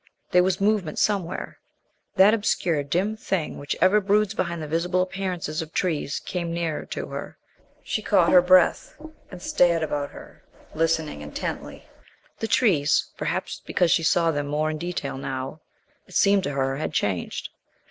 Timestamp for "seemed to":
16.15-16.53